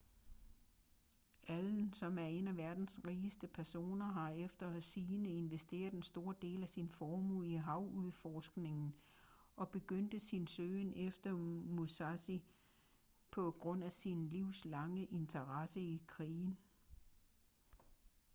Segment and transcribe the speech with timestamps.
[1.47, 6.63] allen som er en af verdens rigeste personer har efter sigende investeret en stor del
[6.63, 8.95] af sin formue i havudforskning
[9.55, 11.33] og begyndte sin søgen efter
[11.65, 12.43] musashi
[13.31, 16.57] på grund af sin livslange interesse i krigen